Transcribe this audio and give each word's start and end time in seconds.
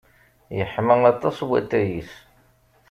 Yeḥma 0.57 0.95
aṭas 1.11 1.37
watay-a. 1.47 2.13